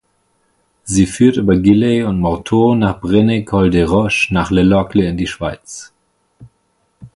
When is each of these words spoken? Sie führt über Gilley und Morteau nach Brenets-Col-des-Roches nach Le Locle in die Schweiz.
Sie 0.83 1.05
führt 1.05 1.37
über 1.37 1.55
Gilley 1.57 2.01
und 2.01 2.19
Morteau 2.21 2.73
nach 2.73 2.99
Brenets-Col-des-Roches 3.01 4.31
nach 4.31 4.49
Le 4.49 4.63
Locle 4.63 5.07
in 5.07 5.15
die 5.15 5.27
Schweiz. 5.27 5.93